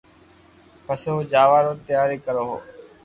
[0.85, 2.57] پسي او جاوا رو تيارو ڪرو ھي